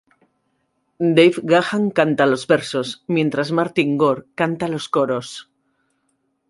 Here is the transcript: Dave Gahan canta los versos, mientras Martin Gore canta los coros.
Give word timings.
Dave 1.17 1.41
Gahan 1.45 1.91
canta 1.91 2.25
los 2.25 2.47
versos, 2.47 3.03
mientras 3.05 3.51
Martin 3.51 3.97
Gore 3.99 4.23
canta 4.33 4.67
los 4.67 4.89
coros. 4.89 5.51